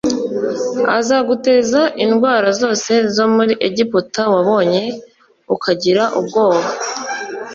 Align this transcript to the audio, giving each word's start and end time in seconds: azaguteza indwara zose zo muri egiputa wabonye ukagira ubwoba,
azaguteza 0.97 1.81
indwara 2.03 2.47
zose 2.61 2.91
zo 3.15 3.25
muri 3.35 3.53
egiputa 3.67 4.21
wabonye 4.33 4.83
ukagira 5.55 6.03
ubwoba, 6.19 6.67